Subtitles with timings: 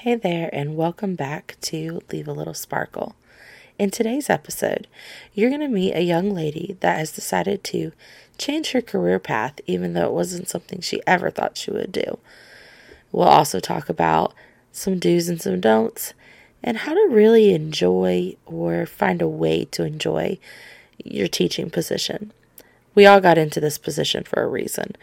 [0.00, 3.16] Hey there, and welcome back to Leave a Little Sparkle.
[3.78, 4.88] In today's episode,
[5.32, 7.92] you're going to meet a young lady that has decided to
[8.36, 12.18] change her career path, even though it wasn't something she ever thought she would do.
[13.10, 14.34] We'll also talk about
[14.70, 16.12] some do's and some don'ts,
[16.62, 20.38] and how to really enjoy or find a way to enjoy
[21.02, 22.32] your teaching position.
[22.94, 24.94] We all got into this position for a reason.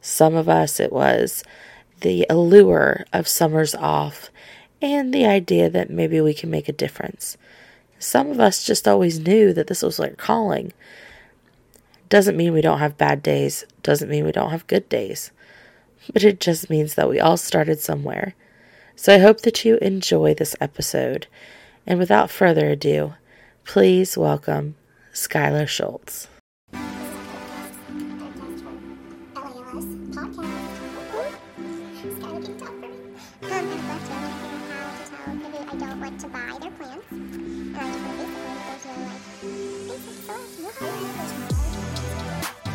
[0.00, 1.44] Some of us, it was
[2.02, 4.30] the allure of summers off
[4.80, 7.36] and the idea that maybe we can make a difference.
[7.98, 10.72] Some of us just always knew that this was our calling.
[12.08, 15.30] Doesn't mean we don't have bad days, doesn't mean we don't have good days,
[16.12, 18.34] but it just means that we all started somewhere.
[18.96, 21.26] So I hope that you enjoy this episode.
[21.86, 23.14] And without further ado,
[23.64, 24.74] please welcome
[25.14, 26.28] Skylar Schultz.
[33.62, 37.06] I'd love how to tell maybe I don't want to buy their plants.
[37.12, 39.22] And I just want to basically go to like
[39.86, 41.28] basic select, no higher level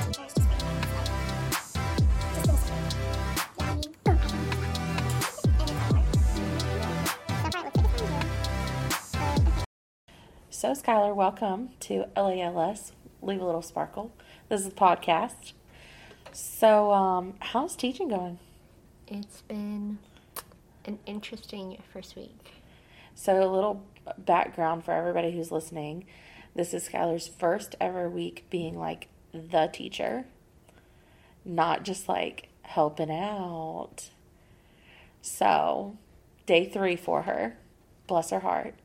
[0.06, 1.12] Teachers just make it like,
[2.36, 2.80] just gonna say,
[3.58, 5.04] yeah, I mean, boom, I don't want that.
[5.60, 6.06] And it's all work.
[7.36, 9.42] So far, it looks like it's going to.
[9.50, 9.66] Okay.
[10.50, 14.14] So, Skylar, welcome to LALS, Leave a Little Sparkle.
[14.48, 15.52] This is a podcast.
[16.32, 18.40] So, um, how's teaching going?
[19.10, 20.00] It's been
[20.88, 22.54] an interesting first week.
[23.14, 23.84] So, a little
[24.18, 26.06] background for everybody who's listening.
[26.56, 30.26] This is Skylar's first ever week being like the teacher,
[31.46, 34.10] not just like helping out.
[35.22, 35.98] So,
[36.46, 37.58] day three for her.
[38.08, 38.76] Bless her heart.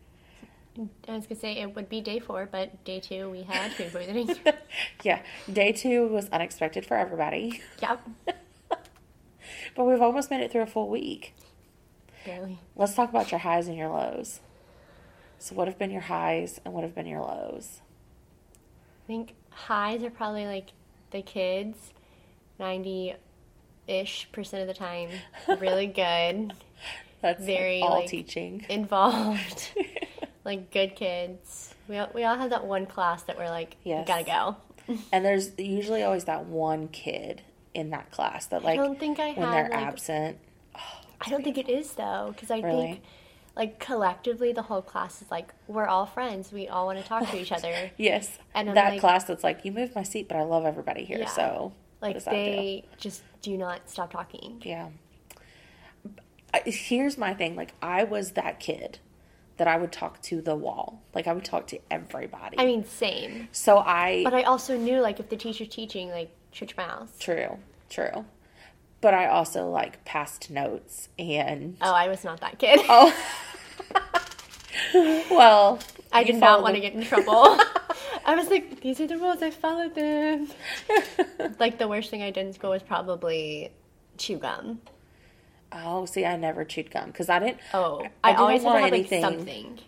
[0.79, 3.93] I was gonna say it would be day four, but day two we had food
[3.93, 4.35] poisoning.
[5.03, 5.21] Yeah,
[5.53, 8.01] day two was unexpected for everybody, yep,
[9.75, 11.35] but we've almost made it through a full week.
[12.25, 12.59] Barely.
[12.77, 14.41] Let's talk about your highs and your lows.
[15.39, 17.81] So, what have been your highs and what have been your lows?
[19.05, 20.69] I think highs are probably like
[21.11, 21.93] the kids,
[22.59, 23.15] ninety
[23.89, 25.11] ish percent of the time,
[25.59, 26.53] really good,
[27.21, 28.65] That's Very, all like- teaching.
[28.71, 29.73] involved,
[30.45, 31.75] like good kids.
[31.89, 34.07] We all, we all have that one class that we're like, Yes.
[34.09, 34.97] you gotta go.
[35.13, 37.43] And there's usually always that one kid
[37.75, 40.39] in that class that, like, don't think I when had, they're like- absent.
[41.25, 42.83] I don't think it is though, because I Really?
[42.83, 43.03] think.
[43.55, 46.51] Like collectively, the whole class is like we're all friends.
[46.53, 47.91] We all want to talk to each other.
[47.99, 50.65] Yes, And I'm that like- class that's like, you moved my seat, but I love
[50.65, 51.19] everybody here.
[51.19, 51.27] Yeah.
[51.29, 52.37] So, Like that do?
[52.37, 54.63] they just do not stop talking.
[54.65, 54.89] Yeah.
[56.67, 57.57] Here's my thing.
[57.57, 58.99] Like, I was that kid
[59.57, 61.01] that I would talk to the wall.
[61.15, 62.59] Like, I would talk to everybody.
[62.59, 63.49] I mean, same.
[63.53, 64.23] so I.
[64.25, 67.19] But I also knew like if the teacher's teaching, like shut your mouth.
[67.19, 67.59] True,
[67.89, 68.25] true.
[69.03, 71.77] But I also like passed notes and.
[71.83, 72.81] Oh, I was not that kid.
[72.89, 73.15] Oh.
[75.31, 75.79] well,
[76.13, 77.59] I did not want to get in trouble.
[78.25, 79.43] I was like, these are the rules.
[79.43, 80.49] I followed them.
[81.59, 83.73] like the worst thing I did in school was probably
[84.17, 84.81] chew gum.
[85.73, 87.59] Oh, see, I never chewed gum because I didn't.
[87.75, 89.79] Oh, I I, didn't always had to have anything- like something.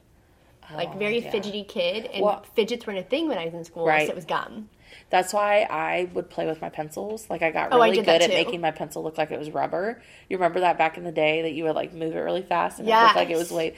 [0.75, 1.31] Like Oh, very yeah.
[1.31, 3.87] fidgety kid, and Well- fidgets weren't a thing when I was in school.
[3.87, 4.07] Right.
[4.07, 4.71] So it was gum.
[5.11, 7.29] That's why I would play with my pencils.
[7.31, 9.51] Like I got Oh, I really good at making my pencil look like it was
[9.51, 10.03] rubber.
[10.29, 12.79] You remember that back in the day that you would like move it really fast
[12.79, 13.75] and it looked like it was weight.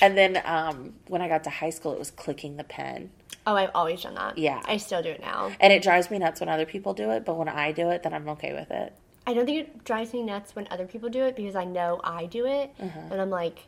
[0.00, 3.10] And then um, when I got to high school, it was clicking the pen.
[3.46, 4.36] Oh, I've always done that.
[4.36, 4.60] Yeah.
[4.66, 5.50] I still do it now.
[5.60, 8.02] And it drives me nuts when other people do it, but when I do it,
[8.02, 8.92] then I'm okay with it.
[9.26, 12.00] I don't think it drives me nuts when other people do it because I know
[12.04, 13.00] I do it, Uh-huh.
[13.10, 13.58] and I'm like,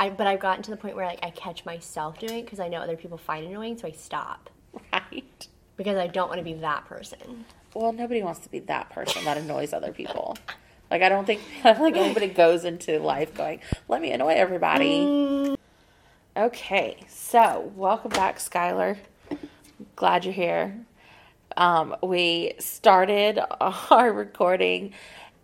[0.00, 0.08] I.
[0.08, 2.68] But I've gotten to the point where like I catch myself doing it because I
[2.68, 4.48] know other people find it annoying, so I stop
[4.92, 5.48] Right?
[5.76, 7.44] Because I don't want to be that person.
[7.74, 10.36] Well, nobody wants to be that person that annoys other people.
[10.90, 15.56] Like I don't think don't anybody goes into life going, "Let me annoy everybody."
[16.36, 18.98] Okay, so welcome back, Skylar.
[19.96, 20.84] Glad you're here.
[21.56, 24.92] Um, we started our recording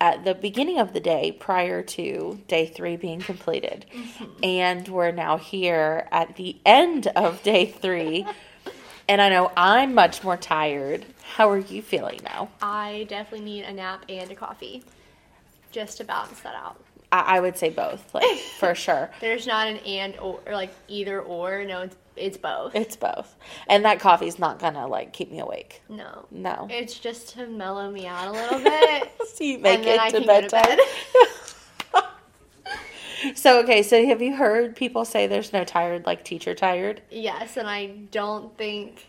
[0.01, 3.85] at the beginning of the day prior to day three being completed,
[4.43, 8.25] and we're now here at the end of day three.
[9.09, 11.03] And I know I'm much more tired.
[11.35, 12.49] How are you feeling now?
[12.61, 14.83] I definitely need a nap and a coffee,
[15.71, 16.79] just to balance that out.
[17.11, 19.09] I, I would say both, like for sure.
[19.19, 21.65] There's not an and or, or like either or.
[21.65, 22.75] No, it's it's both.
[22.75, 23.35] It's both,
[23.67, 25.81] and that coffee's not gonna like keep me awake.
[25.89, 26.67] no, No.
[26.69, 29.11] it's just to mellow me out a little bit.
[29.33, 30.77] So you make it I to can go to bedtime.
[30.77, 30.79] bed.
[33.35, 37.01] So okay, so have you heard people say there's no tired like teacher tired?
[37.09, 39.05] yes, and I don't think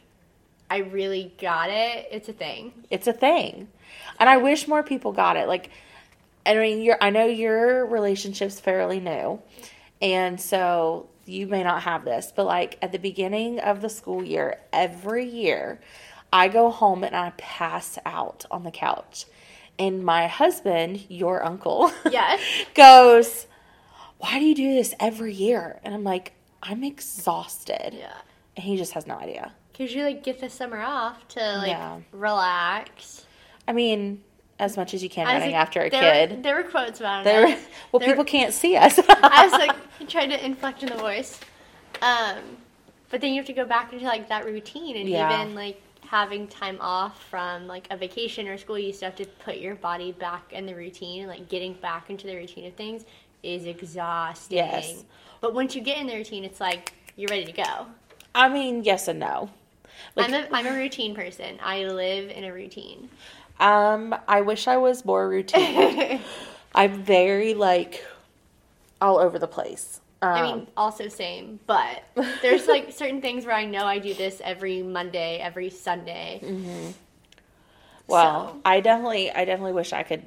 [0.70, 2.08] I really got it.
[2.10, 2.72] It's a thing.
[2.90, 3.68] It's a thing.
[4.18, 5.48] And I wish more people got it.
[5.48, 5.70] Like
[6.46, 9.40] I mean, you're I know your relationship's fairly new
[10.00, 14.24] And so you may not have this, but like at the beginning of the school
[14.24, 15.80] year, every year,
[16.32, 19.26] I go home and I pass out on the couch.
[19.78, 22.40] And my husband, your uncle, Yes.
[22.74, 23.46] goes,
[24.20, 25.80] Why do you do this every year?
[25.82, 26.32] And I'm like,
[26.62, 27.94] I'm exhausted.
[27.94, 28.12] Yeah.
[28.56, 29.52] And he just has no idea.
[29.72, 32.00] Because you like get the summer off to like Yeah.
[32.12, 33.24] relax.
[33.66, 34.22] I mean,
[34.58, 36.36] as much as you can running like- after a there kid.
[36.36, 37.58] Were, there were quotes about it.
[37.92, 38.98] well, There- people can't see us.
[39.08, 39.74] I was like
[40.08, 41.40] trying to inflect in the voice.
[42.02, 42.36] Um,
[43.08, 45.40] but then you have to go back into like that routine and Yeah.
[45.42, 49.24] even like having time off from like a vacation or school, you still have to
[49.24, 52.74] put your body back in the routine and like getting back into the routine of
[52.74, 53.04] things
[53.42, 54.56] is exhausting.
[54.58, 55.04] Yes.
[55.40, 57.86] But once you get in the routine, it's like you're ready to go.
[58.34, 59.50] I mean, yes and no.
[60.16, 61.58] Like, I'm a I'm a routine person.
[61.62, 63.08] I live in a routine.
[63.58, 66.20] um, I wish I was more routine.
[66.74, 68.04] I'm very like
[69.00, 70.00] all over the place.
[70.22, 72.04] Um, I mean, also same, but
[72.42, 76.40] there's like certain things where I know I do this every Monday, every Sunday.
[78.06, 80.26] Well, So- I definitely, I definitely wish I could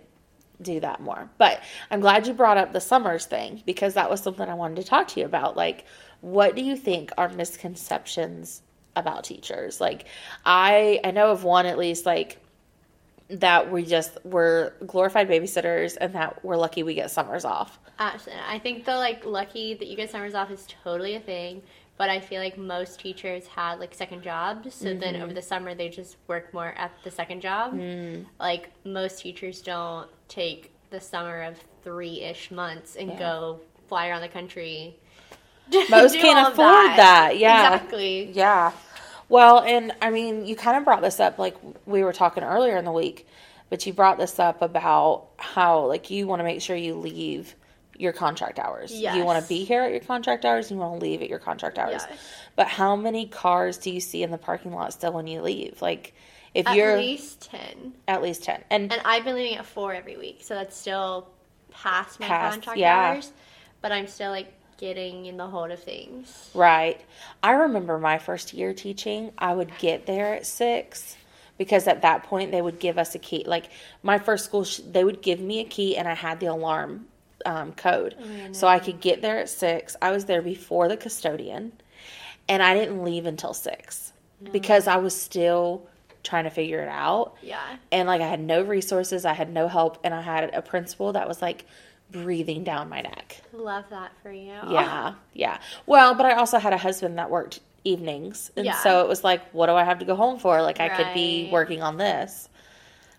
[0.62, 1.30] do that more.
[1.38, 1.62] But
[1.92, 4.84] I'm glad you brought up the summers thing because that was something I wanted to
[4.84, 5.58] talk to you about.
[5.58, 5.86] Like,
[6.22, 8.62] what do you think are misconceptions
[8.96, 9.82] about teachers?
[9.82, 10.06] Like,
[10.46, 12.40] I, I know of one at least, like
[13.30, 17.80] that we just we're glorified babysitters and that we're lucky we get summers off.
[18.00, 18.44] Absolutely.
[18.48, 21.62] I think the like lucky that you get summers off is totally a thing,
[21.98, 25.24] but I feel like most teachers had like second jobs, so then Mm-hmm.
[25.24, 27.74] over the summer they just work more at the second job.
[27.74, 28.26] Mm.
[28.40, 33.20] Like most teachers don't take the summer of three ish months and Yeah.
[33.20, 34.98] go fly around the country.
[35.90, 37.74] Most can't afford that, yeah.
[37.76, 38.32] exactly.
[38.32, 38.72] Yeah.
[39.30, 41.56] Well, and I mean, you kind of brought this up like
[41.86, 43.28] we were talking earlier in the week,
[43.70, 47.56] but you brought this up about how like you want to make sure you leave
[47.98, 48.92] your contract hours.
[48.92, 51.40] You want to be here at your contract hours, you want to leave at your
[51.40, 52.02] contract hours.
[52.10, 52.20] Yes.
[52.56, 55.82] But how many cars do you see in the parking lot still when you leave?
[55.82, 56.14] Like
[56.54, 58.64] if At you're at least ten, at least 10.
[58.70, 61.28] And, and I've been leaving at four every week, so that's still
[61.72, 63.10] past my Past, contract yeah.
[63.10, 63.32] hours.
[63.82, 66.50] But I'm still like getting in the hold of things.
[66.54, 67.02] Right.
[67.42, 71.18] I remember my first year teaching, I would get there at six
[71.58, 73.44] because at that point they would give us a key.
[73.48, 73.70] Like
[74.02, 77.08] my first school, sh- they would give me a key and I had the alarm
[77.46, 78.16] um, code.
[78.52, 79.96] so I could get there at six.
[80.02, 81.74] I was there before the custodian
[82.50, 84.14] and I didn't leave until six
[84.52, 85.88] because I was still
[86.24, 87.36] trying to figure it out.
[87.42, 87.62] Yeah.
[87.92, 91.14] And like I had no resources, I had no help, and I had a principal
[91.14, 91.66] that was like
[92.12, 93.42] breathing down my neck.
[93.54, 94.54] Love that for you.
[94.70, 95.58] Yeah, yeah.
[95.86, 98.76] Well, but I also had a husband that worked evenings, and Yeah.
[98.84, 100.62] so it was like, what do I have to go home for?
[100.62, 102.50] Like I could be working on this.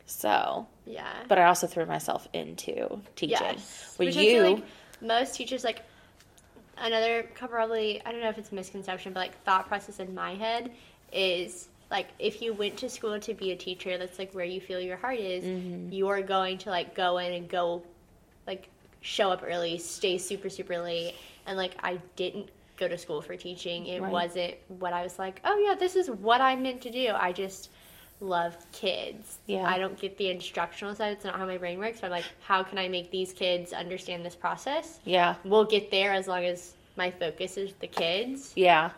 [0.06, 1.06] So, Yeah.
[1.28, 3.38] but I also threw myself into teaching.
[3.40, 3.94] yes.
[3.96, 4.64] Which you, I like
[5.00, 5.82] most teachers like
[6.78, 10.34] another probably I don't know if it's a misconception, but like thought process in my
[10.34, 10.70] head
[11.12, 14.60] is like if you went to school to be a teacher, that's like where you
[14.60, 15.44] feel your heart is.
[15.44, 15.92] Mm-hmm.
[15.92, 17.82] You're going to like go in and go
[18.46, 18.68] like
[19.00, 21.14] show up early, stay super super late,
[21.46, 23.86] and like I didn't go to school for teaching.
[23.86, 24.10] It Right.
[24.12, 25.40] wasn't what I was like.
[25.44, 27.12] Oh yeah, this is what I'm meant to do.
[27.14, 27.70] I just
[28.20, 29.38] love kids.
[29.46, 29.64] Yeah.
[29.64, 31.12] I don't get the instructional side.
[31.12, 32.00] It's not how my brain works.
[32.00, 35.00] So I'm like, how can I make these kids understand this process?
[35.04, 38.52] yeah, We'll get there as long as my focus is the kids.
[38.56, 38.90] yeah.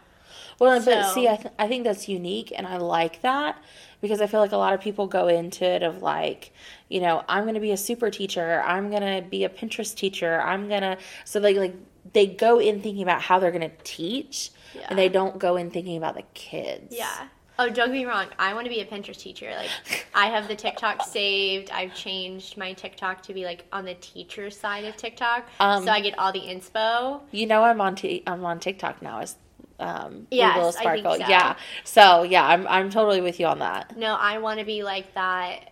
[0.58, 3.62] Well, but see, I, th- I think that's unique, and I like that
[4.00, 6.52] because I feel like a lot of people go into it of like,
[6.88, 9.94] you know, I'm going to be a super teacher, I'm going to be a Pinterest
[9.94, 11.74] teacher, I'm going to, so they like,
[12.12, 14.86] they go in thinking about how they're going to teach, Yeah.
[14.90, 16.94] and they don't go in thinking about the kids.
[16.94, 17.28] Yeah.
[17.58, 18.26] Oh, don't get me wrong.
[18.38, 19.50] I want to be a Pinterest teacher.
[19.56, 21.70] Like, I have the TikTok saved.
[21.70, 25.90] I've changed my TikTok to be like on the teacher side of TikTok, Um, so
[25.90, 27.20] I get all the inspo.
[27.30, 29.36] You know, I'm on t- I'm on TikTok now as
[29.78, 31.14] um, Yes, think Sparkle.
[31.14, 31.28] so.
[31.28, 31.56] Yeah.
[31.84, 33.96] So yeah, I'm I'm totally with you on that.
[33.96, 35.70] No, I want to be like that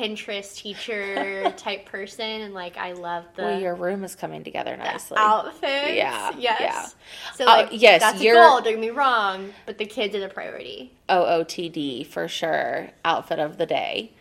[0.00, 4.76] Pinterest teacher type person, and like I love the well, your room is coming together
[4.76, 5.16] nicely.
[5.18, 5.62] outfits.
[5.94, 6.60] Yeah, Yes.
[6.60, 6.86] yeah.
[7.34, 8.60] So Uh, like yes, that's a you're- goal.
[8.62, 10.92] Don't get me wrong, but the kids are the priority.
[11.10, 12.88] OOTD for sure.
[13.04, 14.12] Outfit of the day.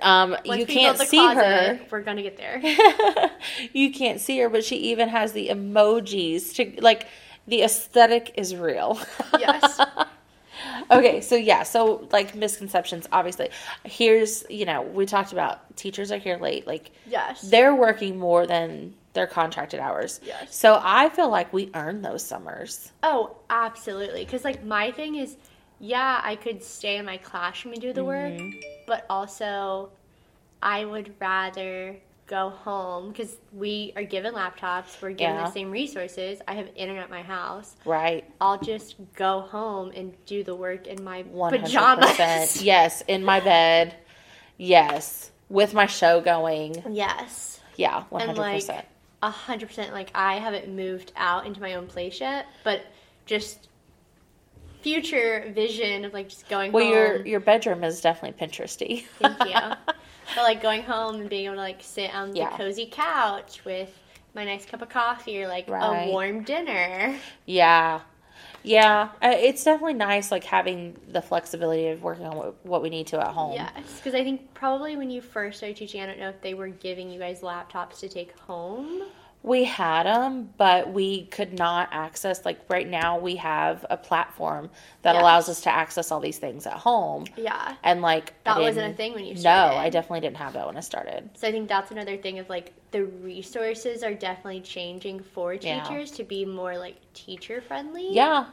[0.00, 1.80] Um, Once you can't see closet, her.
[1.90, 2.60] We're gonna get there.
[3.72, 7.06] you can't see her, but she even has the emojis to like.
[7.46, 9.00] The aesthetic is real.
[9.38, 9.80] yes.
[10.90, 13.48] Okay, so yeah, so like misconceptions, obviously.
[13.84, 16.66] Here's, you know, we talked about teachers are here late.
[16.66, 17.42] Like, Yes.
[17.42, 20.20] they're working more than their contracted hours.
[20.24, 20.54] Yes.
[20.54, 22.92] So I feel like we earn those summers.
[23.02, 24.24] Oh, absolutely.
[24.24, 25.36] Because, like, my thing is,
[25.80, 28.44] yeah, I could stay in my classroom and do the Mm-hmm.
[28.50, 29.90] work, but also
[30.62, 31.96] I would rather
[32.32, 35.00] go home because we are given laptops.
[35.02, 35.44] We're given Yeah.
[35.44, 36.40] the same resources.
[36.48, 37.76] I have internet at my house.
[37.84, 38.24] Right.
[38.40, 41.50] I'll just go home and do the work in my 100%.
[41.60, 42.62] pajamas.
[42.72, 43.94] Yes, in my bed.
[44.56, 45.30] Yes.
[45.50, 46.82] With my show going.
[46.88, 47.60] yes.
[47.76, 48.28] Yeah, 100%.
[48.30, 48.86] And like
[49.22, 52.80] a hundred percent, like I haven't moved out into my own place yet, but
[53.26, 53.68] just
[54.80, 56.92] future vision of like just going well, home.
[56.92, 59.04] your your bedroom is definitely Pinteresty.
[59.18, 59.92] Thank you.
[60.34, 62.50] but like going home and being able to like sit on Yeah.
[62.50, 63.90] the cozy couch with
[64.34, 66.08] my nice cup of coffee or like Right.
[66.08, 67.16] a warm dinner.
[67.46, 68.00] yeah.
[68.64, 73.08] Yeah, it's definitely nice like having the flexibility of working on what, what we need
[73.08, 73.54] to at home.
[73.54, 76.54] Yes, because I think probably when you first started teaching, I don't know if they
[76.54, 79.02] were giving you guys laptops to take home.
[79.44, 82.44] We had them, but we could not access.
[82.44, 84.70] Like right now, we have a platform
[85.02, 87.24] that allows us to access all these things at home.
[87.36, 87.74] Yeah.
[87.82, 89.74] And like That wasn't a thing when you started.
[89.74, 89.80] No.
[89.80, 91.28] I definitely didn't have that when I started.
[91.34, 95.82] So I think that's another thing of like the resources are definitely changing for Yeah.
[95.82, 98.12] teachers to be more like teacher friendly.
[98.12, 98.46] Yeah.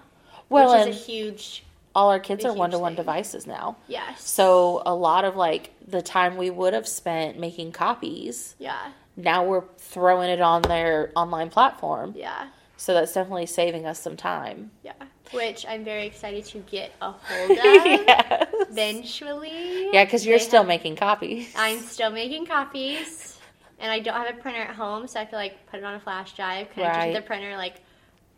[0.49, 1.63] Well, which is a huge
[1.95, 3.75] all our kids are one to one devices now.
[3.87, 4.27] yes.
[4.27, 9.43] So a lot of like the time we would have spent making copies, yeah, now
[9.45, 12.13] we're throwing it on their online platform.
[12.15, 12.47] yeah,
[12.77, 14.71] So that's definitely saving us some time.
[14.83, 14.93] yeah.
[15.31, 18.47] Which I'm very excited to get a hold of yes.
[18.69, 19.89] eventually.
[19.93, 21.53] Yeah, because you're They still have- making copies.
[21.55, 23.37] I'm still making copies,
[23.79, 25.83] and I don't have a printer at home, so I have to like put it
[25.83, 27.13] on a flash drive, connect it Right.
[27.13, 27.75] to the printer, like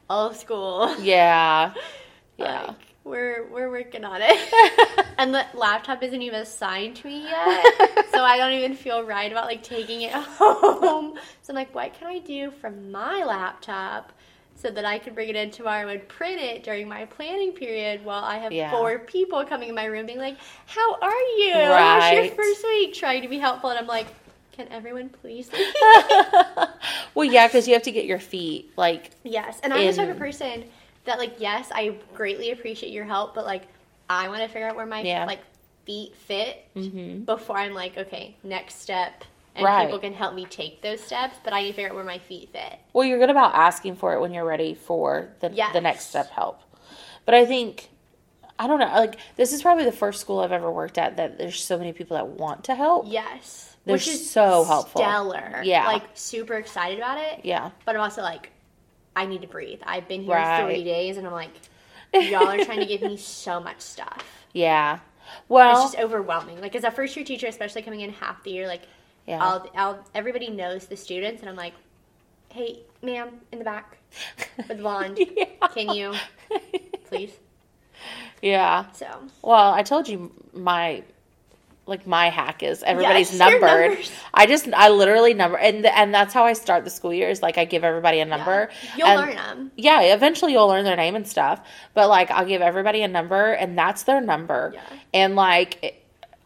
[0.09, 0.95] old school.
[1.01, 1.73] Yeah.
[2.38, 2.61] Yeah.
[2.69, 7.65] Like, we're we're working on it, and the laptop isn't even assigned to me yet,
[8.12, 11.17] so I don't even feel right about like taking it home.
[11.41, 14.13] So I'm like, what can I do from my laptop?
[14.53, 18.05] So that I could bring it in tomorrow and print it during my planning period
[18.05, 18.70] while I have Yeah.
[18.70, 21.53] four people coming in my room being like, How are you?
[21.53, 22.36] How's your Right.
[22.36, 22.93] first week?
[22.93, 23.72] Trying to be helpful.
[23.72, 24.05] And I'm like,
[24.51, 25.50] Can everyone please
[27.15, 30.10] well, yeah, because you have to get your feet like Yes, and I'm the type
[30.10, 30.65] of person
[31.05, 33.63] that like yes, I greatly appreciate your help, but like
[34.10, 35.25] I want to figure out where my Yeah.
[35.25, 35.39] like
[35.86, 37.25] feet fit Mhm.
[37.25, 39.24] before I'm like okay, next step,
[39.55, 39.86] and Right.
[39.86, 42.20] people can help me take those steps, but I need to figure out where my
[42.20, 42.77] feet fit.
[42.93, 45.74] Well, you're good about asking for it when you're ready for the Yes.
[45.74, 46.60] the next step help.
[47.25, 47.89] But I think
[48.60, 51.39] I don't know, like this is probably the first school I've ever worked at that
[51.39, 53.05] there's so many people that want to help.
[53.08, 55.01] Yes, They're which is so helpful.
[55.01, 55.62] stellar.
[55.63, 55.88] Yeah.
[55.88, 57.39] like super excited about it.
[57.43, 57.72] Yeah.
[57.86, 58.50] but I'm also like,
[59.15, 59.82] I need to breathe.
[59.86, 60.65] I've been here Right.
[60.65, 61.51] three days, and I'm like,
[62.13, 64.24] y'all are trying to give me so much stuff.
[64.53, 65.00] Yeah.
[65.48, 66.60] Well, it's just overwhelming.
[66.62, 68.82] Like as a first year teacher, especially coming in half the year, like
[69.27, 69.39] Yeah.
[69.44, 71.74] I'll, I'll everybody knows the students, and I'm like,
[72.50, 73.98] hey, ma'am, in the back
[74.68, 75.46] with blonde, Yeah.
[75.74, 76.13] can you
[77.06, 77.32] please?
[78.41, 78.91] yeah.
[78.91, 79.08] So
[79.41, 81.03] Well, I told you my
[81.88, 83.97] like my hack is everybody's Yes, numbered.
[84.33, 87.41] I just I literally number and and that's how I start the school year is
[87.41, 88.69] like I give everybody a number.
[88.83, 88.89] yeah.
[88.97, 89.71] you'll and- learn them.
[89.75, 91.59] Yeah, eventually you'll learn their name and stuff.
[91.93, 94.71] But like I'll give everybody a number and that's their number.
[94.75, 94.81] Yeah.
[95.13, 95.97] And like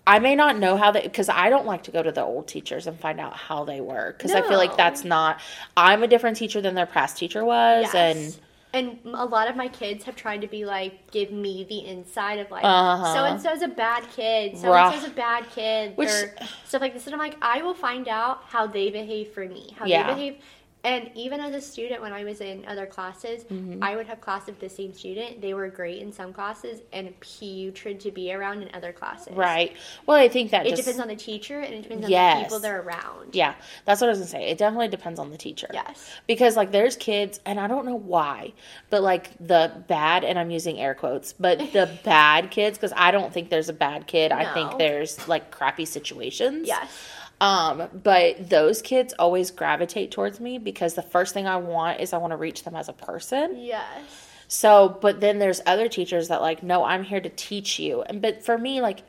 [0.08, 2.48] I may not know how they because I don't like to go to the old
[2.48, 5.40] teachers and find out how they work because I feel like that's not.
[5.76, 7.96] I'm a different teacher than their past teacher was, Yes.
[7.96, 8.40] And
[8.80, 12.50] a lot of my kids have tried to be like, give me the inside of
[12.52, 13.14] like, Uh-huh.
[13.14, 16.82] so and so's a bad kid, so and so's a bad kid, Which- or stuff
[16.82, 17.06] like this.
[17.06, 20.08] And I'm like, I will find out how they behave for me, how Yeah.
[20.08, 20.42] they behave.
[20.86, 23.84] And even as a student, when I was in other classes, Mm-hmm.
[23.84, 25.42] I would have class of the same student.
[25.42, 29.34] They were great in some classes and putrid to be around in other classes.
[29.36, 29.74] right.
[30.06, 32.38] Well, I think that It just depends on the teacher and it depends on Yes.
[32.38, 33.34] the people they're around.
[33.34, 34.48] yeah, that's what I was gonna say.
[34.50, 35.68] It definitely depends on the teacher.
[35.74, 36.10] Yes.
[36.28, 38.54] because like there's kids and i don't know why
[38.90, 43.10] but like the bad and i'm using air quotes but the bad kids because i
[43.12, 46.92] don't think there's a bad kid i think there's like crappy situations Yes.
[47.42, 52.14] Um but those kids always gravitate towards me because the first thing i want is
[52.14, 53.90] i want to reach them as a person Yes.
[54.48, 58.22] so but then there's other teachers that like no i'm here to teach you and
[58.22, 59.02] but for me like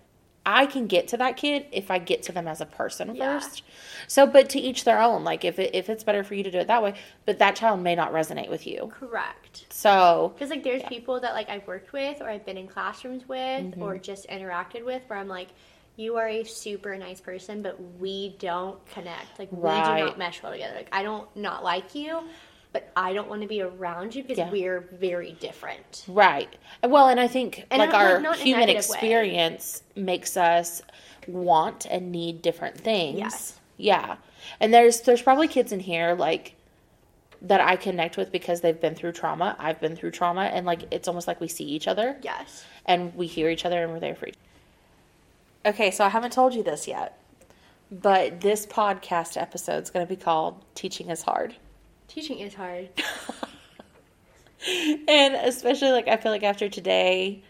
[0.44, 3.38] i can get to that kid if i get to them as a person Yeah.
[3.38, 3.62] first
[4.08, 6.50] so but to each their own like if it, if it's better for you to
[6.50, 6.94] do it that way
[7.26, 9.66] but that child may not resonate with you Correct.
[9.70, 13.28] so Because like there's people that like I've worked with or I've been in classrooms
[13.28, 13.82] with Mm-hmm.
[13.82, 15.48] or just interacted with where I'm like,
[15.96, 19.38] you are a super nice person, but we don't connect.
[19.38, 20.74] Like we do not mesh well together.
[20.76, 22.20] Like I don't not like you,
[22.72, 24.50] but I don't want to be around you because Yeah.
[24.50, 26.04] we're very different.
[26.08, 28.96] right well and i think And like our like, not in a human negative way.
[28.96, 30.82] experience makes us
[31.26, 33.58] want and need different things Yes.
[33.78, 34.16] yeah
[34.60, 36.54] and there's there's probably kids in here like
[37.42, 39.54] that I connect with because they've been through trauma.
[39.58, 42.16] I've been through trauma and like it's almost like we see each other.
[42.22, 42.64] Yes.
[42.86, 44.36] and we hear each other and we're there for each
[45.66, 47.18] Okay, so I haven't told you this yet.
[47.90, 51.54] but this podcast episode is going to be called Teaching is Hard.
[52.08, 52.88] Teaching is hard.
[55.08, 57.42] and especially like I feel like after today,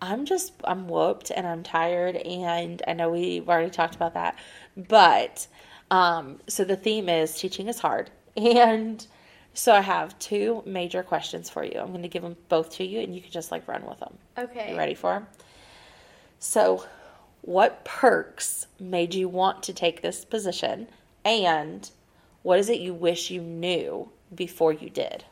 [0.00, 4.36] I'm just I'm whooped and I'm tired and I know we've already talked about that.
[4.76, 5.46] But
[5.90, 8.10] um so the theme is teaching is hard.
[8.36, 9.06] And
[9.54, 11.78] so I have two major questions for you.
[11.78, 14.00] I'm going to give them both to you and you can just like run with
[14.00, 14.18] them.
[14.36, 14.72] Okay.
[14.72, 15.26] You ready for them?
[16.40, 16.84] So,
[17.44, 20.88] what perks made you want to take this position
[21.26, 21.90] and
[22.42, 25.24] what is it you wish you knew before you did?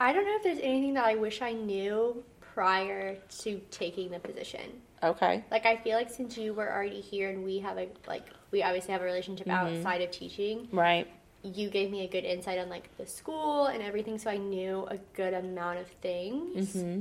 [0.00, 4.18] I don't know if there's anything that I wish I knew prior to taking the
[4.18, 4.60] position.
[5.02, 5.44] Okay.
[5.50, 8.62] Like I feel like since you were already here and we have a like we
[8.62, 11.06] obviously have a relationship outside of teaching, Right.
[11.42, 14.86] you gave me a good insight on like the school and everything so I knew
[14.90, 16.74] a good amount of things.
[16.74, 17.00] Mm-hmm.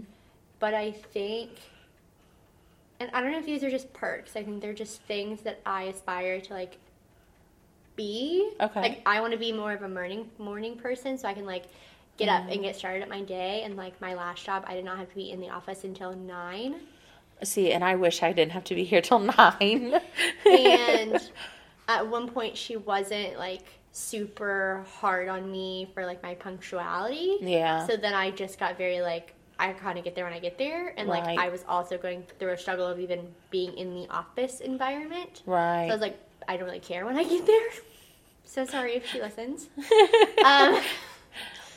[0.60, 1.50] But I think
[3.00, 4.36] and I don't know if these are just perks.
[4.36, 6.78] I think they're just things that I aspire to like
[7.96, 8.52] be.
[8.60, 8.82] Okay.
[8.82, 11.66] Like I want to be more of a morning morning person so I can like
[12.18, 12.64] get up and mm.
[12.64, 15.16] get started at my day and like my last job I did not have to
[15.16, 16.76] be in the office until 9.
[17.44, 19.20] See, and I wish I didn't have to be here till
[19.60, 20.00] nine.
[20.46, 21.30] and
[21.88, 27.38] at one point she wasn't like super hard on me for like my punctuality.
[27.42, 27.86] Yeah.
[27.88, 30.58] So then I just got very like I kind of get there when I get
[30.58, 34.08] there, and like I was also going through a struggle of even being in the
[34.10, 35.44] office environment.
[35.46, 35.86] right.
[35.88, 37.68] So I was like, I don't really care when I get there.
[38.46, 39.68] So sorry if she listens.
[40.46, 40.80] um,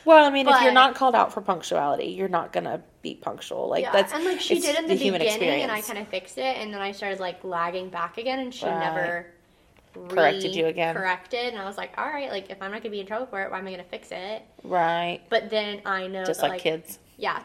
[0.05, 3.67] well, I mean, if you're not called out for punctuality, you're not gonna be punctual.
[3.67, 6.07] Like yeah, that's and like she did in the, human beginning, and I kind of
[6.07, 8.79] fixed it, and then I started like lagging back again, and she Right.
[8.79, 9.25] never
[10.09, 10.95] Corrected you again.
[10.95, 13.25] Corrected, and I was like, all right, like if I'm not gonna be in trouble
[13.25, 14.43] for it, why am I gonna fix it?
[14.63, 15.21] right.
[15.29, 16.99] But then I know Just that, like, kids.
[17.17, 17.41] Yeah,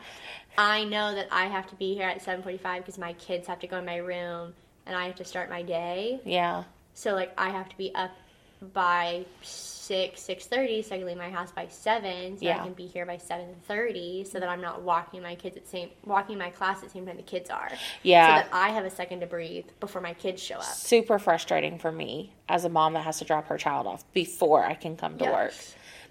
[0.58, 3.66] I know that I have to be here at 7:45 because my kids have to
[3.66, 4.54] go in my room,
[4.86, 6.20] and I have to start my day.
[6.24, 6.64] Yeah.
[6.94, 8.10] So like I have to be up
[8.74, 12.60] by six six thirty, so I can leave my house by seven, so Yeah.
[12.60, 15.66] I can be here by seven thirty, so that I'm not walking my kids at
[15.66, 17.70] same walking my class at the same time the kids are.
[18.02, 18.26] Yeah.
[18.26, 20.64] So that I have a second to breathe before my kids show up.
[20.64, 24.64] Super frustrating for me as a mom that has to drop her child off before
[24.64, 25.32] I can come to Yes.
[25.32, 25.54] work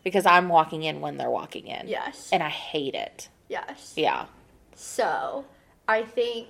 [0.03, 1.87] because I'm walking in when they're walking in.
[1.87, 2.29] Yes.
[2.33, 3.29] And I hate it.
[3.51, 3.93] Yes.
[3.95, 4.25] Yeah.
[4.75, 5.45] So
[5.87, 6.47] I think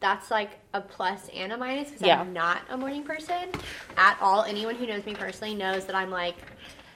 [0.00, 2.20] that's like a plus and a minus because Yeah.
[2.20, 3.48] I'm not a morning person
[3.96, 4.42] at all.
[4.44, 6.36] Anyone who knows me personally knows that I'm like,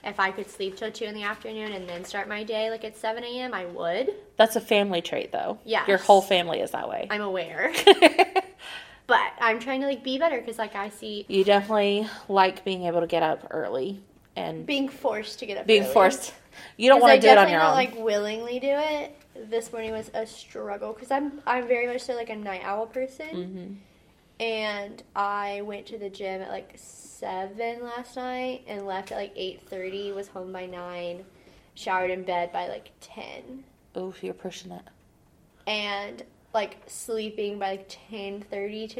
[0.03, 2.83] if I could sleep till two in the afternoon and then start my day like
[2.83, 4.13] at 7 a.m., I would.
[4.37, 5.57] That's a family trait though.
[5.65, 5.85] Yeah.
[5.87, 7.07] Your whole family is that way.
[7.09, 7.73] I'm aware.
[9.07, 12.83] but I'm trying to like be better because like I see you definitely like being
[12.85, 13.99] able to get up early
[14.35, 15.67] and being forced to get up.
[15.67, 15.93] being early.
[15.93, 16.33] forced.
[16.77, 17.71] You don't want to do it on your own.
[17.71, 19.15] like willingly do it.
[19.49, 22.85] This morning was a struggle because I'm I'm very much so like a night owl
[22.85, 23.73] person, Mm-hmm.
[24.43, 29.33] and I went to the gym at like seven last night and left at like
[29.35, 30.11] eight thirty.
[30.11, 31.25] Was home by nine,
[31.75, 33.63] showered in bed by like ten,
[33.97, 34.83] Oof, you're pushing it.
[35.67, 36.23] and
[36.53, 38.93] like sleeping by like 10.30,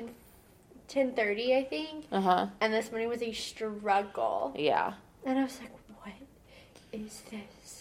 [0.87, 2.05] 10, 10.30 I think.
[2.11, 2.47] Uh huh.
[2.61, 4.93] And this morning was a struggle, Yeah.
[5.25, 6.13] and I was like, "What
[6.93, 7.80] is this?"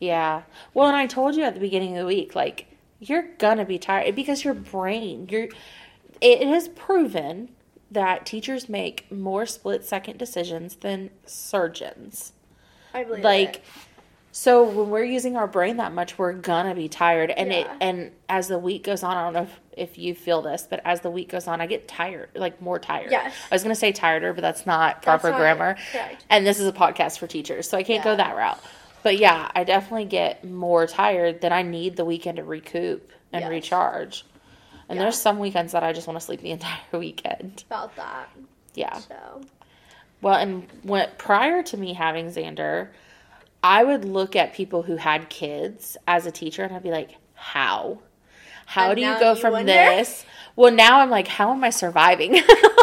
[0.00, 0.42] Yeah.
[0.74, 2.66] Well, and I told you at the beginning of the week, like,
[3.00, 5.48] you're gonna be tired because your brain, you're,
[6.20, 7.50] it is proven
[7.90, 12.32] that teachers make more split second decisions than surgeons.
[12.94, 13.64] I believe Like, it.
[14.32, 17.30] so when we're using our brain that much, we're gonna be tired.
[17.30, 20.40] And it, and as the week goes on, I don't know if, if you feel
[20.42, 23.10] this, but as the week goes on, I get tired, like more tired.
[23.10, 23.34] Yes.
[23.50, 25.76] I was gonna say tireder, but that's not That's proper not grammar.
[25.92, 26.24] correct.
[26.30, 28.58] And this is a podcast for teachers, so I can't go that route.
[29.02, 33.42] But yeah, I definitely get more tired than I need the weekend to recoup and
[33.42, 33.50] Yes.
[33.50, 34.24] recharge.
[34.88, 35.04] And Yeah.
[35.04, 37.64] there's some weekends that I just want to sleep the entire weekend.
[37.70, 38.28] About that.
[38.74, 38.98] Yeah.
[38.98, 39.42] So
[40.20, 42.88] Well, and when, prior to me having Xander,
[43.62, 47.16] I would look at people who had kids as a teacher and I'd be like,
[47.34, 48.00] how?
[48.66, 49.72] How And do you go you from wonder?
[49.72, 50.24] this?
[50.56, 52.40] Well, now I'm like, how am I surviving?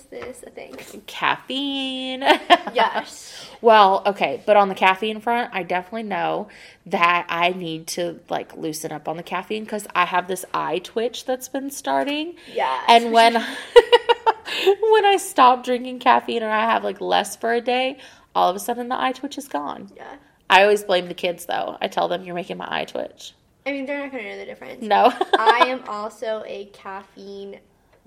[0.00, 0.74] is this a thing?
[1.06, 2.24] Caffeine.
[2.72, 3.48] Yes.
[3.60, 6.48] Well, okay, but on the caffeine front, I definitely know
[6.86, 10.78] that I need to like loosen up on the caffeine because I have this eye
[10.78, 12.36] twitch that's been starting.
[12.52, 12.84] Yes.
[12.88, 17.98] And when when I stop drinking caffeine or I have like less for a day,
[18.34, 19.90] all of a sudden the eye twitch is gone.
[19.96, 20.16] Yeah.
[20.48, 21.76] I always blame the kids though.
[21.80, 23.34] I tell them you're making my eye twitch.
[23.66, 24.82] I mean, they're not gonna know the difference.
[24.82, 25.12] No.
[25.38, 27.60] I am also a caffeine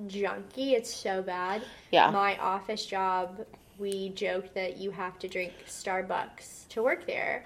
[0.08, 0.74] junkie.
[0.74, 1.64] It's so bad.
[1.92, 2.10] Yeah.
[2.12, 3.46] My office job,
[3.80, 7.46] we joked that you have to drink Starbucks to work there.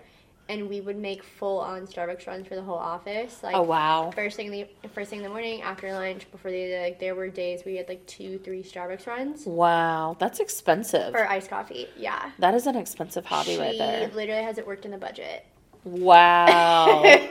[0.49, 3.43] and we would make full on Starbucks runs for the whole office.
[3.43, 4.11] Like Oh wow.
[4.15, 7.15] first thing in the first thing in the morning, after lunch, before the like there
[7.15, 11.11] were days we had like two, three Starbucks runs Wow, that's expensive.
[11.11, 11.87] for iced coffee.
[11.97, 12.31] Yeah.
[12.39, 14.03] That is an expensive hobby she right there.
[14.03, 15.45] It literally hasn't worked in the budget.
[15.83, 17.03] Wow.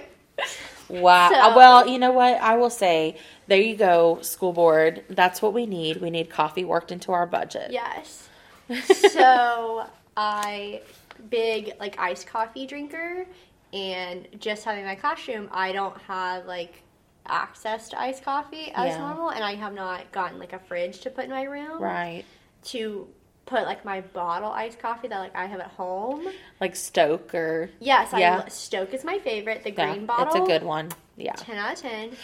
[0.89, 1.29] wow.
[1.31, 2.35] So- Uh, well, you know what?
[2.41, 5.05] I will say, there you go, school board.
[5.09, 6.01] That's what we need.
[6.01, 7.71] We need coffee worked into our budget.
[7.71, 8.29] Yes.
[9.13, 10.83] so I
[11.31, 13.27] big like iced coffee drinker
[13.73, 16.83] and just having my classroom, I don't have like
[17.27, 18.99] access to iced coffee as Yeah.
[18.99, 22.25] normal and I have not gotten like a fridge to put in my room Right.
[22.67, 23.09] to
[23.47, 26.27] put like my bottle iced coffee that like I have at home.
[26.61, 27.71] Like Stok or.
[27.81, 28.37] Yes, I Yeah.
[28.39, 29.63] lo- Stok is my favorite.
[29.63, 30.27] The Yeah, green bottle.
[30.27, 30.91] it's a good one.
[31.17, 31.33] Yeah.
[31.33, 32.17] 10 out of 10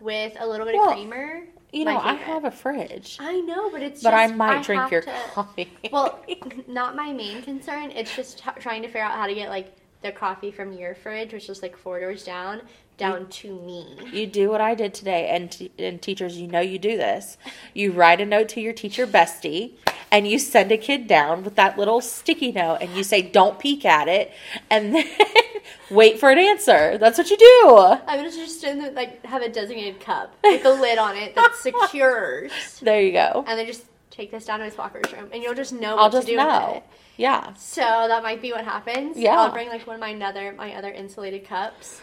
[0.00, 1.42] with a little bit Well, of creamer.
[1.72, 4.90] You know, I have a fridge, I know, but it's but I just- might drink
[4.90, 5.72] your to- coffee.
[5.90, 6.18] Well,
[6.68, 7.90] not my main concern.
[7.90, 10.94] It's just t- trying to figure out how to get like the coffee from your
[10.94, 12.62] fridge, which is like four doors down,
[12.96, 13.96] down to me.
[14.12, 17.36] You do what I did today, and t- and teachers, you know you do this.
[17.74, 19.72] You write a note to your teacher bestie,
[20.10, 23.58] and you send a kid down with that little sticky note, and you say, "Don't
[23.58, 24.32] peek at it,"
[24.70, 25.06] and then
[25.90, 26.96] wait for an answer.
[26.98, 27.76] That's what you do.
[28.06, 31.34] I'm gonna just in the, like have a designated cup with a lid on it
[31.34, 32.50] that secures,
[32.82, 33.44] There you go.
[33.46, 36.10] and then just take this down to his walker's room, and you'll just know I'll
[36.10, 36.74] just to do with know.
[36.76, 36.84] it.
[37.18, 37.52] Yeah.
[37.54, 39.16] So that might be what happens.
[39.16, 39.36] Yeah.
[39.40, 42.00] I'll bring like one of my other my other insulated cups,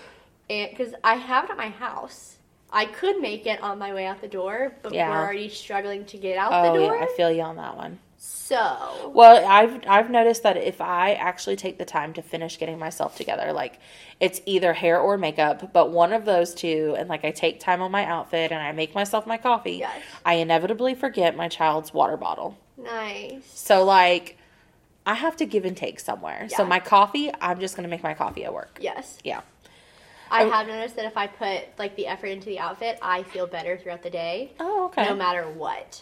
[0.53, 2.29] and because I have it at my house.
[2.75, 5.07] I could make it on my way out the door, but Yeah.
[5.07, 7.03] we're already struggling to get out Oh the yeah, door.
[7.03, 7.99] I feel you on that one.
[8.17, 12.79] so Well, I've I've noticed that if I actually take the time to finish getting
[12.79, 13.79] myself together, like
[14.19, 17.81] it's either hair or makeup, but one of those two, and like I take time
[17.83, 20.01] on my outfit and I make myself my coffee, Yes.
[20.25, 22.57] I inevitably forget my child's water bottle.
[22.77, 23.43] nice.
[23.53, 24.37] So like
[25.05, 26.47] I have to give and take somewhere.
[26.49, 28.79] So my coffee, I'm just gonna make my coffee at work.
[28.81, 29.19] Yes.
[29.23, 29.41] Yeah.
[30.31, 33.47] I have noticed that if I put like the effort into the outfit, I feel
[33.47, 35.03] better throughout the day, Oh, okay.
[35.05, 36.01] no matter what.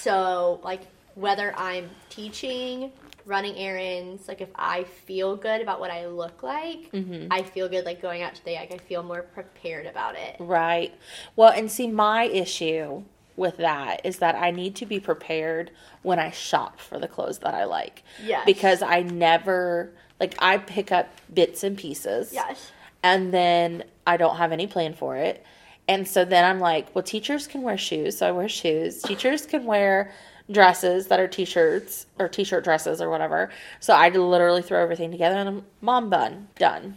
[0.00, 0.80] So, like
[1.14, 2.92] whether I'm teaching,
[3.26, 7.28] running errands, like if I feel good about what I look like, Mm-hmm.
[7.30, 8.56] I feel good like going out today.
[8.56, 10.36] Like I feel more prepared about it.
[10.38, 10.94] Right.
[11.36, 13.02] Well, and see, my issue
[13.36, 15.70] with that is that I need to be prepared
[16.02, 18.02] when I shop for the clothes that I like.
[18.24, 18.44] Yes.
[18.46, 22.32] Because I never, like, I pick up bits and pieces.
[22.32, 22.72] Yes.
[23.02, 25.44] And then I don't have any plan for it.
[25.86, 28.18] And so then I'm like, well, teachers can wear shoes.
[28.18, 29.02] So I wear shoes.
[29.02, 30.12] Teachers can wear
[30.50, 33.50] dresses that are t shirts or t shirt dresses or whatever.
[33.80, 36.96] So I literally throw everything together and I'm mom bun, done.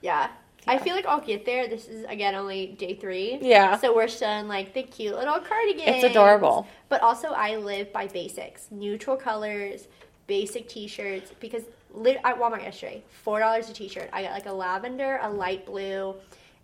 [0.00, 0.28] Yeah.
[0.66, 1.66] I feel like I'll get there.
[1.66, 3.38] This is again only day three.
[3.42, 3.76] Yeah.
[3.78, 5.88] So we're still in like the cute little cardigan.
[5.88, 6.68] It's adorable.
[6.88, 9.88] But also, I live by basics, neutral colors,
[10.28, 11.32] basic T-shirts.
[11.40, 11.62] Because
[11.92, 14.08] lit- at Walmart yesterday, four dollars a T-shirt.
[14.12, 16.14] I got like a lavender, a light blue,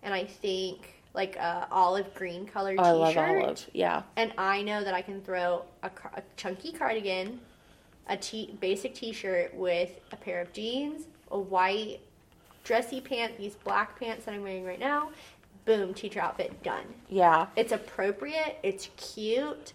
[0.02, 3.42] and I think like a olive green colored Oh, I love T-shirt.
[3.44, 3.66] olive.
[3.72, 4.02] Yeah.
[4.16, 7.40] And I know that I can throw a, car- a chunky cardigan,
[8.08, 12.00] a t- basic T-shirt with a pair of jeans, a white
[12.64, 15.10] dressy pant, these black pants that I'm wearing right now.
[15.64, 16.84] Boom, teacher outfit done.
[17.08, 17.46] Yeah.
[17.56, 19.72] It's appropriate, it's cute,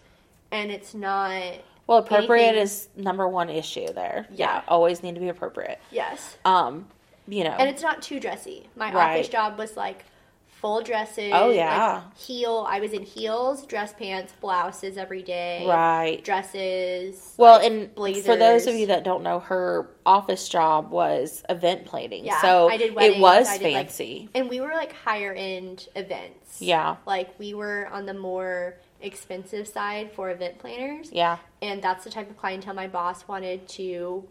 [0.50, 1.54] and it's not.
[1.86, 4.26] Well, appropriate anything- is number one issue there.
[4.32, 4.62] Yeah.
[4.68, 5.78] always need to be appropriate.
[5.90, 6.88] Yes, Um,
[7.28, 8.68] you know, and it's not too dressy.
[8.76, 9.16] My Right.
[9.16, 10.04] office job was like
[10.46, 11.30] full dresses.
[11.34, 11.96] Oh, yeah.
[12.06, 12.66] like, heel.
[12.66, 15.66] I was in heels, dress pants, blouses every day.
[15.68, 16.24] right.
[16.24, 17.34] Dresses.
[17.36, 18.24] Well, like, and blazers.
[18.24, 22.24] for those of you that don't know, her office job was event planning.
[22.24, 24.28] Yeah, so I did it weddings, was I did, like, fancy.
[24.34, 26.62] And we were like higher end events.
[26.62, 26.96] Yeah.
[27.04, 31.10] Like we were on the more expensive side for event planners.
[31.12, 31.38] yeah.
[31.62, 34.26] And that's the type of clientele my boss wanted to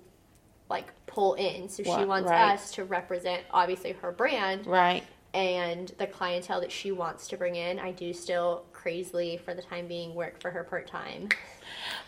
[0.70, 1.70] like pull in.
[1.70, 2.54] So she wants right.
[2.54, 5.04] us to represent obviously her brand Right.
[5.34, 7.80] And the clientele that she wants to bring in.
[7.80, 11.30] I do still crazily for the time being work for her part time.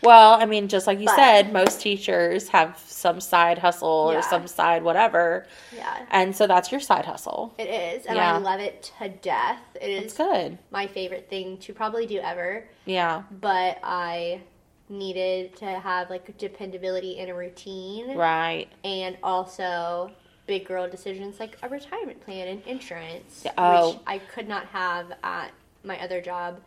[0.02, 4.18] Well, I mean, just like you But- said, most teachers have some side hustle Yeah.
[4.18, 5.46] or some side whatever.
[5.74, 6.06] Yeah.
[6.10, 7.52] And so that's your side hustle.
[7.58, 8.34] It is, and Yeah.
[8.34, 9.60] I love it to death.
[9.80, 10.58] It It's is good.
[10.70, 12.68] my favorite thing to probably do ever.
[12.84, 13.22] Yeah.
[13.30, 14.42] but I
[14.88, 18.68] needed to have like dependability and a routine Right.
[18.84, 20.12] and also
[20.46, 23.90] big girl decisions like a retirement plan and insurance oh.
[23.92, 25.50] which I could not have at
[25.84, 26.60] my other job.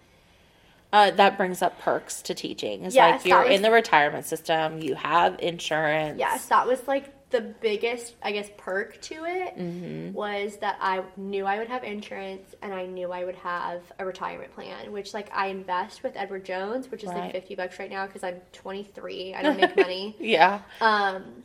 [0.91, 2.83] Uh, that brings up perks to teaching.
[2.83, 6.17] It's Yes, like you're was- in the retirement system, you have insurance.
[6.19, 10.13] Yes, that was like the biggest I guess perk to it Mm-hmm.
[10.13, 14.05] was that I knew I would have insurance and I knew I would have a
[14.05, 17.17] retirement plan which like I invest with Edward Jones which is Right.
[17.25, 20.61] like 50 bucks right now cuz I'm 23 I don't make money Yeah.
[20.81, 21.43] Um,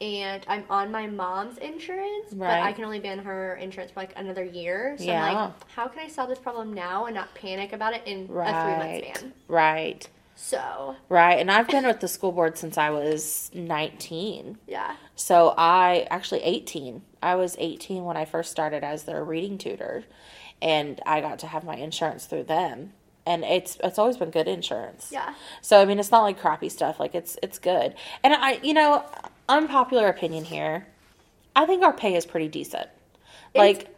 [0.00, 4.00] and I'm on my mom's insurance, but I can only be on her insurance for
[4.00, 4.96] like another year.
[4.98, 8.02] So I'm like, how can I solve this problem now and not panic about it
[8.06, 8.78] in a three Right.
[9.04, 9.32] month span?
[9.48, 10.08] Right.
[10.36, 11.38] So Right.
[11.38, 14.58] And I've been with the school board since I was 19.
[14.66, 17.02] yeah, So I actually 18.
[17.22, 20.04] I was 18 when I first started as their reading tutor,
[20.60, 22.92] and I got to have my insurance through them.
[23.26, 25.08] And it's it's always been good insurance.
[25.10, 27.00] yeah, So I mean, it's not like crappy stuff.
[27.00, 27.94] Like it's it's good.
[28.22, 29.02] And I, you know,
[29.48, 30.86] unpopular opinion here.
[31.56, 32.88] I think our pay is pretty decent.
[33.54, 33.90] Like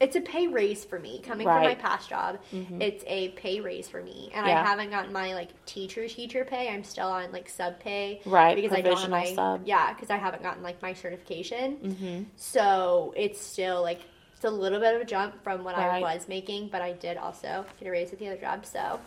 [0.00, 1.76] it's a pay raise for me coming from my Right.
[1.78, 1.86] Mm-hmm.
[1.86, 2.38] past job.
[2.52, 4.60] It's a pay raise for me, and Yeah.
[4.62, 6.68] I haven't gotten my like teacher teacher pay.
[6.68, 9.62] I'm still on like sub pay, Right, Because I don't have my sub.
[9.66, 11.76] yeah, because I haven't gotten like my certification.
[11.78, 12.22] Mm-hmm.
[12.36, 14.00] So it's still like
[14.36, 17.16] it's a little bit of a jump from what I was making, but I did
[17.16, 18.64] also get a raise at the other job.
[18.66, 19.00] So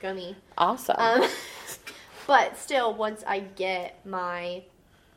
[0.00, 0.36] go me.
[0.56, 0.94] awesome.
[1.00, 1.28] Um,
[2.28, 4.62] but still, once I get my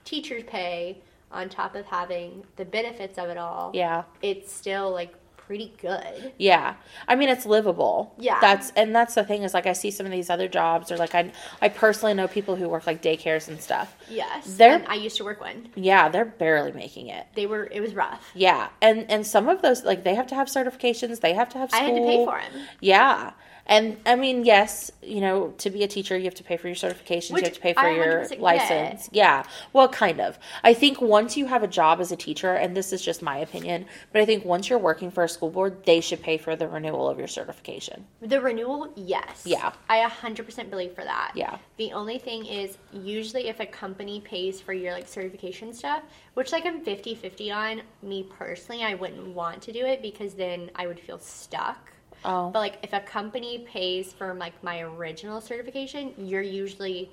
[0.03, 0.97] teacher's pay
[1.31, 4.03] on top of having the benefits of it all, yeah.
[4.21, 6.31] it's still like pretty good.
[6.37, 6.75] Yeah.
[7.09, 8.13] I mean it's livable.
[8.17, 8.39] Yeah.
[8.39, 10.97] That's and that's the thing is like I see some of these other jobs or
[10.97, 13.95] like I I personally know people who work like daycares and stuff.
[14.09, 15.69] Yes, They're- and I used to work one.
[15.75, 17.25] Yeah, they're barely making it.
[17.35, 17.65] They were.
[17.71, 18.29] It was rough.
[18.33, 18.69] Yeah.
[18.81, 21.73] And and some of those like they have to have certifications, they have to have
[21.73, 22.67] I had to pay for them.
[22.79, 23.31] Yeah.
[23.71, 26.67] And I mean, yes, you know, to be a teacher, you have to pay for
[26.67, 28.41] your certifications, Which you have to pay for your 100% get.
[28.41, 29.09] license.
[29.13, 29.43] Yeah.
[29.71, 30.37] Well, kind of.
[30.61, 33.37] I think once you have a job as a teacher, and this is just my
[33.37, 36.57] opinion, but I think once you're working for a school board, they should pay for
[36.57, 38.05] the renewal of your certification.
[38.21, 39.43] The renewal, yes.
[39.45, 39.71] Yeah.
[39.87, 41.31] I 100% believe for that.
[41.33, 41.57] Yeah.
[41.77, 46.03] The only thing is usually if a company pays for your like certification stuff,
[46.33, 50.69] which like I'm 50-50 on, me personally, I wouldn't want to do it because then
[50.75, 51.93] I would feel stuck.
[52.23, 52.49] Oh.
[52.49, 57.11] But like if a company pays for like my original certification, you're usually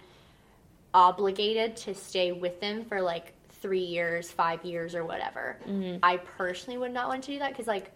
[0.94, 5.58] obligated to stay with them for like 3 years, 5 years or whatever.
[5.66, 5.98] Mm-hmm.
[6.02, 7.92] I personally would not want to do that cuz like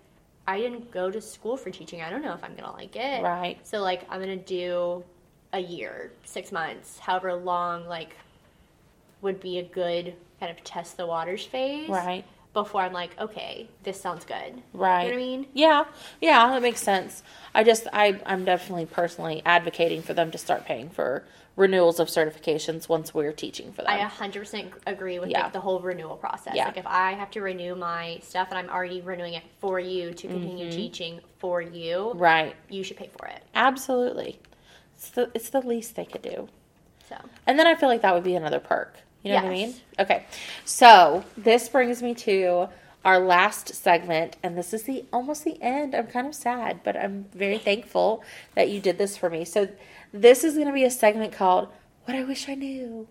[0.47, 2.03] I didn't go to school for teaching.
[2.03, 3.23] I don't know if I'm going to like it.
[3.23, 3.65] Right.
[3.67, 5.05] So like I'm gonna do
[5.53, 8.17] a year, six months, however long like
[9.21, 11.89] would be a good kind of test the waters phase.
[11.89, 12.25] Right.
[12.53, 14.63] Before I'm like, okay, this sounds good.
[14.75, 15.05] Right.
[15.07, 15.47] You know what I mean?
[15.55, 15.85] Yeah,
[16.21, 17.23] yeah, that makes sense.
[17.55, 21.25] I just, I, I'm definitely personally advocating for them to start paying for
[21.57, 23.91] renewals of certifications once we're teaching for them.
[23.91, 25.45] I 100% agree with Yeah.
[25.45, 26.55] like the whole renewal process.
[26.55, 26.67] Yeah.
[26.67, 30.13] Like if I have to renew my stuff and I'm already renewing it for you
[30.13, 32.19] to continue teaching for you, Mm-hmm.
[32.19, 32.57] right.
[32.69, 33.43] you should pay for it.
[33.55, 34.39] Absolutely.
[34.97, 36.49] It's the, it's the least they could do.
[37.09, 38.97] So And then I feel like that would be another perk.
[39.23, 39.75] You know what I mean?
[39.99, 40.25] Okay.
[40.65, 42.69] So this brings me to
[43.05, 45.95] our last segment, and this is the almost the end.
[45.95, 48.23] I'm kind of sad, but I'm very thankful
[48.55, 49.45] that you did this for me.
[49.45, 49.69] So
[50.13, 51.69] this is going to be a segment called
[52.05, 53.07] "What I Wish I Knew."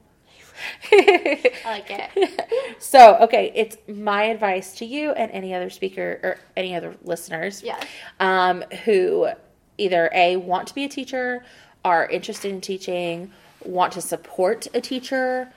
[0.91, 2.47] I like it.
[2.79, 7.63] so okay, it's my advice to you and any other speaker or any other listeners
[7.63, 7.83] Yes.
[8.19, 9.29] um, who
[9.77, 11.43] either a want to be a teacher,
[11.83, 13.31] are interested in teaching,
[13.63, 15.51] want to support a teacher.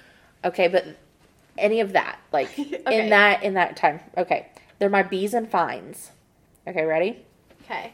[0.44, 0.84] Okay, but
[1.58, 3.00] any of that, like Okay.
[3.04, 4.00] in that in that time.
[4.16, 6.10] Okay, they're my bees and fines.
[6.66, 7.24] Okay, ready?
[7.64, 7.92] Okay.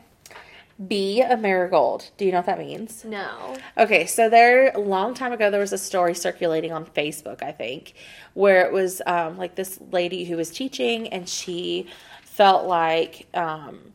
[0.86, 2.10] B a marigold.
[2.16, 3.04] Do you know what that means?
[3.04, 3.54] No.
[3.76, 7.52] Okay, so there a long time ago there was a story circulating on Facebook, I
[7.52, 7.92] think,
[8.32, 11.86] where it was um, like this lady who was teaching and she
[12.22, 13.92] felt like um,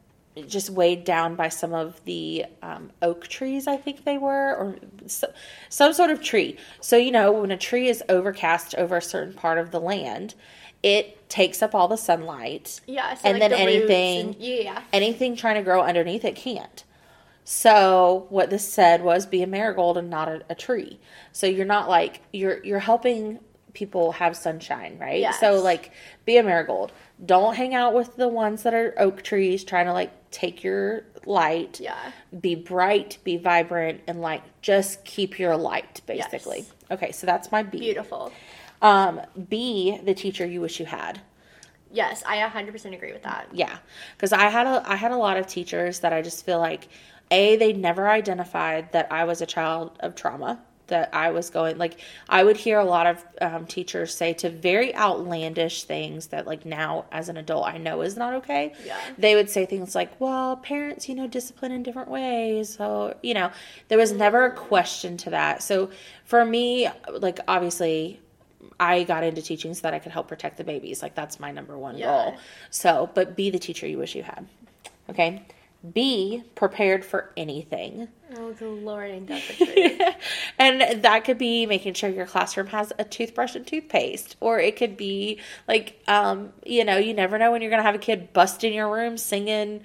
[0.47, 4.75] just weighed down by some of the um, oak trees, I think they were, or
[5.07, 5.31] so,
[5.69, 6.57] some sort of tree.
[6.81, 10.35] So you know when a tree is overcast over a certain part of the land,
[10.83, 13.15] it takes up all the sunlight Yeah.
[13.15, 14.81] So and like then the anything and- yeah.
[14.93, 16.83] anything trying to grow underneath it can't.
[17.43, 20.99] So what this said was be a marigold and not a, a tree.
[21.31, 23.39] So you're not like you're you're helping
[23.75, 25.19] people have sunshine, right?
[25.19, 25.39] Yes.
[25.39, 25.91] So like
[26.25, 26.91] be a marigold.
[27.23, 31.03] Don't hang out with the ones that are oak trees trying to like take your
[31.25, 31.79] light.
[31.79, 31.97] Yeah.
[32.39, 36.59] Be bright, be vibrant and like just keep your light basically.
[36.59, 36.71] Yes.
[36.91, 37.77] Okay, so that's my B.
[37.77, 38.31] Beautiful.
[38.81, 41.21] Um B the teacher you wish you had.
[41.91, 43.47] Yes, I 100% agree with that.
[43.53, 43.77] Yeah,
[44.17, 46.87] because I had a I had a lot of teachers that I just feel like
[47.31, 51.77] a they never identified that I was a child of trauma that I was going
[51.77, 56.45] like I would hear a lot of um, teachers say to very outlandish things that
[56.45, 58.73] like now as an adult I know is not okay.
[58.85, 58.97] Yeah.
[59.17, 63.33] They would say things like, "Well, parents, you know, discipline in different ways." So you
[63.33, 63.51] know,
[63.87, 65.63] there was never a question to that.
[65.63, 65.89] So
[66.25, 68.19] for me, like obviously
[68.79, 71.01] I got into teaching so that I could help protect the babies.
[71.01, 72.05] Like that's my number one Yeah.
[72.07, 72.37] goal.
[72.69, 74.47] So, but be the teacher you wish you had.
[75.09, 75.43] Okay.
[75.93, 78.07] Be prepared for anything.
[78.37, 80.15] Oh, the Lord, ain't that the truth?
[80.57, 84.75] and that could be making sure your classroom has a toothbrush and toothpaste or it
[84.75, 87.99] could be like um, you know you never know when you're going to have a
[87.99, 89.83] kid bust in your room singing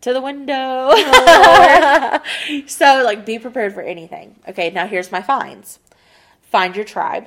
[0.00, 0.90] to the window
[2.66, 5.78] so like be prepared for anything okay now here's my finds.
[6.42, 7.26] find your tribe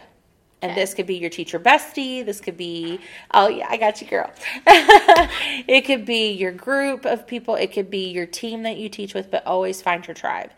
[0.62, 2.26] and this could be your teacher bestie.
[2.26, 3.00] This could be,
[3.34, 4.30] oh yeah, I got you, girl.
[4.67, 7.56] it could be your group of people.
[7.56, 10.52] It could be your team that you teach with, but always find your tribe.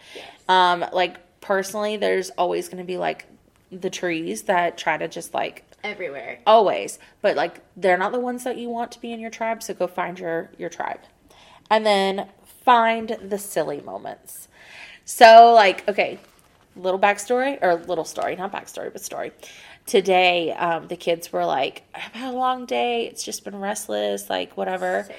[0.49, 3.25] Um, like personally, there's always going to be like
[3.71, 6.39] the trees that try to just like Everywhere.
[6.45, 9.61] always, but like they're not the ones that you want to be in your tribe.
[9.63, 10.99] So go find your your tribe,
[11.69, 12.27] and then
[12.65, 14.47] find the silly moments.
[15.05, 16.19] So like okay,
[16.75, 19.31] little backstory or little story, not backstory, but story.
[19.85, 23.07] Today, um, the kids were like, "I've had a long day.
[23.07, 24.29] It's just been restless.
[24.29, 25.15] Like whatever." Same.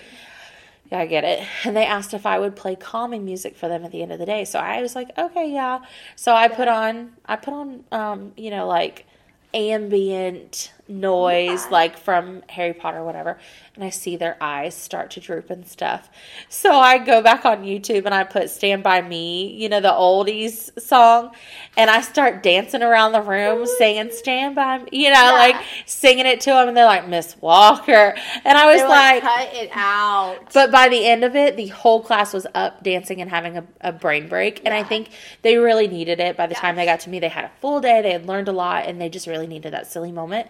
[0.91, 1.47] Yeah, I get it.
[1.65, 4.19] And they asked if I would play calming music for them at the end of
[4.19, 4.45] the day.
[4.45, 5.79] So I was like, okay, yeah.
[6.17, 9.07] So I put on, I put on, um, you know, like
[9.55, 11.71] ambient noise, Yeah.
[11.71, 13.39] like from Harry Potter, or whatever.
[13.75, 16.11] And I see their eyes start to droop and stuff.
[16.51, 19.89] So I go back on YouTube and I put "Stand by Me," you know, the
[19.89, 21.31] oldies song,
[21.79, 25.33] and I start dancing around the room singing "Stand by Me," you know, Yeah.
[25.33, 25.57] like
[25.87, 26.69] singing it to them.
[26.69, 30.53] And they're like, "Miss Walker," and I was like like, cut it out.
[30.53, 33.65] but by the end of it, the whole class was up dancing and having a,
[33.81, 34.61] a brain break.
[34.67, 35.09] And I think
[35.41, 36.37] they really needed it.
[36.37, 38.49] By the time they got to me, they had a full day, they had learned
[38.49, 40.49] a lot, and they just really needed that silly moment.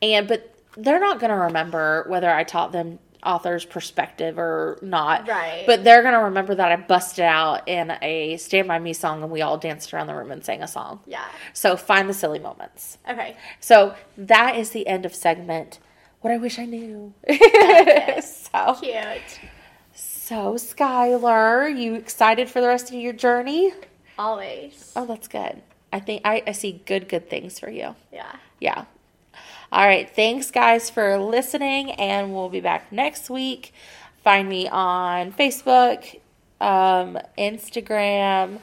[0.00, 5.28] And but they're not going to remember whether I taught them author's perspective or not.
[5.28, 5.64] Right.
[5.66, 9.22] But they're going to remember that I busted out in a Stand By Me song
[9.22, 11.00] and we all danced around the room and sang a song.
[11.06, 11.26] yeah.
[11.52, 12.98] So find the silly moments.
[13.08, 13.36] Okay.
[13.60, 15.78] So that is the end of segment.
[16.22, 17.12] What I wish I knew.
[17.24, 18.24] it.
[18.24, 19.40] so Cute.
[19.94, 23.72] so, Skylar, you excited for the rest of your journey?
[24.18, 24.92] Always.
[24.96, 25.62] Oh, that's good.
[25.92, 27.94] I think I, I see good, good things for you.
[28.12, 28.32] Yeah.
[28.60, 28.84] Yeah.
[29.72, 30.08] All right.
[30.08, 33.72] Thanks, guys, for listening, and we'll be back next week.
[34.24, 36.20] Find me on Facebook,
[36.60, 38.58] um, Instagram.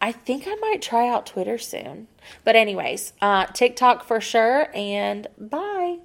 [0.00, 2.08] I think I might try out Twitter soon.
[2.44, 5.98] But, anyways, uh, TikTok for sure, and bye.